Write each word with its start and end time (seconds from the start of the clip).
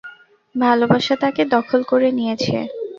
ভালবাসা 0.55 1.15
তাকে 1.23 1.41
দখল 1.55 1.81
করে 1.91 2.09
নিয়েছে। 2.17 2.55